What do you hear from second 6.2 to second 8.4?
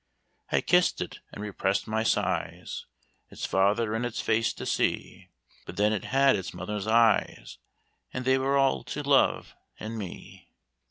its mother's eyes, And they